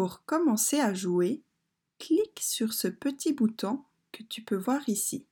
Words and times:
Pour 0.00 0.24
commencer 0.24 0.80
à 0.80 0.94
jouer, 0.94 1.42
clique 1.98 2.40
sur 2.40 2.72
ce 2.72 2.88
petit 2.88 3.34
bouton 3.34 3.84
que 4.12 4.22
tu 4.22 4.42
peux 4.42 4.56
voir 4.56 4.88
ici, 4.88 5.26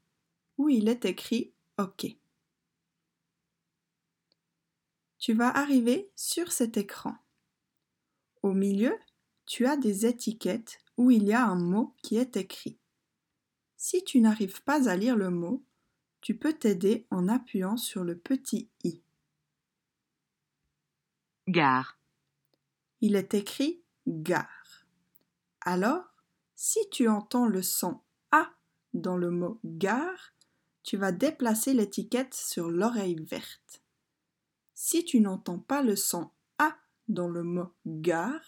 où 0.59 0.69
il 0.69 0.91
est 0.91 1.07
écrit 1.07 1.55
OK. 1.79 2.05
Tu 5.19 5.33
vas 5.33 5.49
arriver 5.49 6.11
sur 6.17 6.53
cet 6.53 6.77
écran. 6.77 7.17
Au 8.43 8.53
milieu, 8.53 8.95
tu 9.47 9.65
as 9.65 9.79
des 9.79 10.05
étiquettes 10.05 10.81
où 10.99 11.11
il 11.11 11.25
y 11.25 11.33
a 11.33 11.47
un 11.47 11.57
mot 11.57 11.95
qui 12.03 12.19
est 12.19 12.37
écrit. 12.37 12.77
Si 13.79 14.05
tu 14.05 14.21
n'arrives 14.21 14.63
pas 14.65 14.87
à 14.91 14.97
lire 14.97 15.17
le 15.17 15.31
mot, 15.31 15.65
tu 16.21 16.37
peux 16.37 16.53
t'aider 16.53 17.07
en 17.11 17.29
appuyant 17.29 17.79
sur 17.79 18.05
le 18.05 18.19
petit 18.19 18.69
i. 18.85 19.01
Gare. 21.47 21.99
Il 23.01 23.17
est 23.17 23.33
écrit 23.33 23.83
gare. 24.07 24.58
Alors, 25.71 26.15
si 26.55 26.79
tu 26.89 27.09
entends 27.09 27.47
le 27.47 27.61
son 27.61 28.01
A 28.31 28.51
dans 28.95 29.19
le 29.19 29.31
mot 29.31 29.61
gare, 29.67 30.33
tu 30.83 30.97
vas 30.97 31.13
déplacer 31.13 31.75
l'étiquette 31.75 32.33
sur 32.33 32.71
l'oreille 32.71 33.23
verte. 33.23 33.83
Si 34.73 35.05
tu 35.05 35.21
n'entends 35.21 35.59
pas 35.59 35.83
le 35.83 35.95
son 35.95 36.31
A 36.57 36.75
dans 37.09 37.29
le 37.29 37.43
mot 37.43 37.75
gare, 37.85 38.41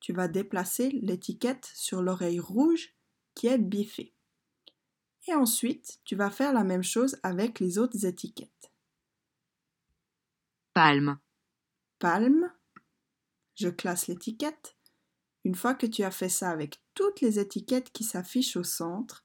tu 0.00 0.12
vas 0.12 0.26
déplacer 0.26 0.90
l'étiquette 0.90 1.70
sur 1.72 2.02
l'oreille 2.02 2.40
rouge 2.40 2.96
qui 3.36 3.46
est 3.46 3.58
biffée. 3.58 4.16
Et 5.28 5.34
ensuite, 5.34 6.00
tu 6.04 6.16
vas 6.16 6.32
faire 6.32 6.52
la 6.52 6.64
même 6.64 6.82
chose 6.82 7.16
avec 7.22 7.60
les 7.60 7.78
autres 7.78 8.06
étiquettes. 8.06 8.72
Palme. 10.74 11.20
Palme. 12.00 12.52
Je 13.54 13.68
classe 13.68 14.08
l'étiquette. 14.08 14.76
Une 15.46 15.54
fois 15.54 15.74
que 15.74 15.86
tu 15.86 16.02
as 16.02 16.10
fait 16.10 16.28
ça 16.28 16.50
avec 16.50 16.82
toutes 16.94 17.20
les 17.20 17.38
étiquettes 17.38 17.92
qui 17.92 18.02
s'affichent 18.02 18.56
au 18.56 18.64
centre, 18.64 19.24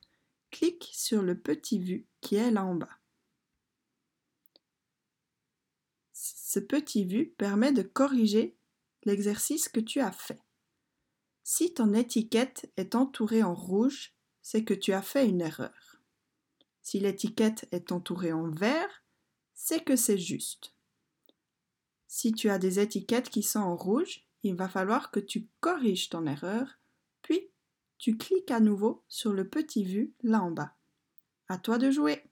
clique 0.52 0.92
sur 0.94 1.24
le 1.24 1.36
petit 1.36 1.80
vu 1.80 2.06
qui 2.22 2.36
est 2.36 2.52
là 2.52 2.64
en 2.64 2.76
bas. 2.76 3.00
Ce 6.14 6.60
petit 6.60 7.06
vu 7.06 7.32
permet 7.40 7.72
de 7.72 7.82
corriger 7.82 8.56
l'exercice 9.04 9.68
que 9.68 9.80
tu 9.80 10.00
as 10.00 10.12
fait. 10.12 10.44
Si 11.44 11.74
ton 11.74 11.92
étiquette 11.92 12.72
est 12.78 12.94
entourée 12.94 13.42
en 13.42 13.56
rouge, 13.56 14.14
c'est 14.44 14.64
que 14.64 14.76
tu 14.76 14.94
as 14.94 15.02
fait 15.02 15.28
une 15.28 15.42
erreur. 15.42 16.04
Si 16.84 17.00
l'étiquette 17.00 17.68
est 17.72 17.92
entourée 17.92 18.32
en 18.32 18.48
vert, 18.48 19.04
c'est 19.56 19.84
que 19.84 19.96
c'est 19.96 20.20
juste. 20.20 20.76
Si 22.06 22.32
tu 22.32 22.52
as 22.52 22.60
des 22.60 22.80
étiquettes 22.80 23.32
qui 23.32 23.42
sont 23.42 23.62
en 23.62 23.76
rouge, 23.76 24.28
il 24.44 24.56
va 24.56 24.68
falloir 24.68 25.12
que 25.12 25.20
tu 25.20 25.48
corriges 25.60 26.10
ton 26.10 26.26
erreur, 26.26 26.80
puis 27.22 27.52
tu 27.98 28.18
cliques 28.18 28.52
à 28.52 28.60
nouveau 28.60 29.04
sur 29.08 29.34
le 29.34 29.48
petit 29.48 29.84
vu 29.84 30.14
là 30.24 30.42
en 30.42 30.52
bas. 30.52 30.76
À 31.48 31.58
toi 31.58 31.78
de 31.78 31.92
jouer. 31.92 32.31